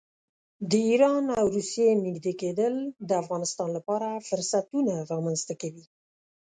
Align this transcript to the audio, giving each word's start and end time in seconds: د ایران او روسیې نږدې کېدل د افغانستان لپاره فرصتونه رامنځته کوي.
د 0.69 0.71
ایران 0.89 1.23
او 1.39 1.45
روسیې 1.55 1.89
نږدې 2.05 2.33
کېدل 2.41 2.73
د 3.07 3.09
افغانستان 3.21 3.69
لپاره 3.77 4.09
فرصتونه 4.27 4.93
رامنځته 5.11 5.53
کوي. 5.61 5.85